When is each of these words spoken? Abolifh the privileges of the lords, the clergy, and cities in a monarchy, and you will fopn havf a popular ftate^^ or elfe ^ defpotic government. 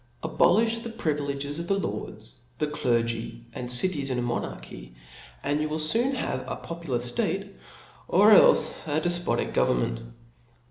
Abolifh 0.23 0.81
the 0.81 0.89
privileges 0.89 1.59
of 1.59 1.67
the 1.67 1.77
lords, 1.77 2.33
the 2.57 2.65
clergy, 2.65 3.45
and 3.53 3.71
cities 3.71 4.09
in 4.09 4.17
a 4.17 4.21
monarchy, 4.23 4.95
and 5.43 5.61
you 5.61 5.69
will 5.69 5.77
fopn 5.77 6.13
havf 6.15 6.43
a 6.47 6.55
popular 6.55 6.97
ftate^^ 6.97 7.51
or 8.07 8.31
elfe 8.31 8.83
^ 8.85 8.99
defpotic 8.99 9.53
government. 9.53 10.01